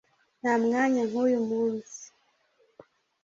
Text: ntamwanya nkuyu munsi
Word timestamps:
ntamwanya 0.41 1.01
nkuyu 1.09 1.39
munsi 1.49 2.01